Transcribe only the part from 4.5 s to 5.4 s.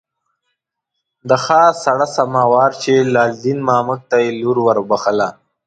ور وبخښله.